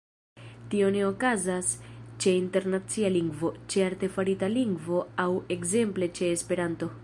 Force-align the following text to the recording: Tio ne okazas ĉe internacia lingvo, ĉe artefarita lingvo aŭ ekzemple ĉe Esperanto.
Tio 0.69 0.85
ne 0.93 1.03
okazas 1.09 1.69
ĉe 2.25 2.33
internacia 2.37 3.13
lingvo, 3.17 3.53
ĉe 3.75 3.85
artefarita 3.91 4.51
lingvo 4.57 5.05
aŭ 5.25 5.29
ekzemple 5.57 6.13
ĉe 6.21 6.35
Esperanto. 6.39 6.95